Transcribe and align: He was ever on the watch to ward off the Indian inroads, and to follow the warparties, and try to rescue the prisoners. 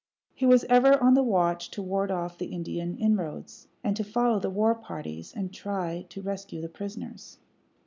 He 0.33 0.47
was 0.47 0.63
ever 0.63 0.99
on 0.99 1.13
the 1.13 1.21
watch 1.21 1.69
to 1.69 1.83
ward 1.83 2.09
off 2.09 2.39
the 2.39 2.47
Indian 2.47 2.97
inroads, 2.97 3.67
and 3.83 3.95
to 3.97 4.03
follow 4.03 4.39
the 4.39 4.49
warparties, 4.49 5.31
and 5.35 5.53
try 5.53 6.07
to 6.09 6.23
rescue 6.23 6.59
the 6.59 6.69
prisoners. 6.69 7.37